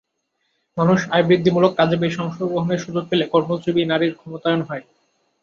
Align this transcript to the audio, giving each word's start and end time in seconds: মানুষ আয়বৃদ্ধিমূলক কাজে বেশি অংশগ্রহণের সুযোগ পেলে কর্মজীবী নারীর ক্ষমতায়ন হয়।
মানুষ 0.77 0.99
আয়বৃদ্ধিমূলক 1.11 1.71
কাজে 1.79 1.95
বেশি 2.03 2.17
অংশগ্রহণের 2.21 2.83
সুযোগ 2.85 3.03
পেলে 3.09 3.25
কর্মজীবী 3.33 3.83
নারীর 3.85 4.17
ক্ষমতায়ন 4.19 4.61
হয়। 4.61 4.83